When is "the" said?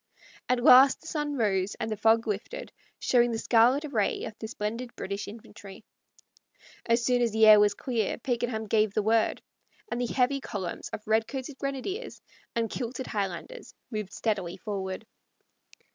1.01-1.05, 1.91-1.95, 3.29-3.37, 4.39-4.47, 7.33-7.45, 8.95-9.03, 10.01-10.11